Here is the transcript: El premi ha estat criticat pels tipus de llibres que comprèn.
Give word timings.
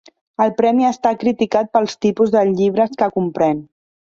El 0.45 0.53
premi 0.61 0.87
ha 0.87 0.93
estat 0.95 1.19
criticat 1.25 1.69
pels 1.77 1.99
tipus 2.07 2.35
de 2.37 2.45
llibres 2.53 2.99
que 3.03 3.15
comprèn. 3.19 3.63